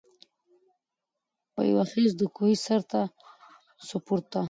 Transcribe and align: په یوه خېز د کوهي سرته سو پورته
په 1.53 1.61
یوه 1.69 1.85
خېز 1.91 2.11
د 2.17 2.21
کوهي 2.35 2.57
سرته 2.65 3.01
سو 3.87 3.95
پورته 4.05 4.39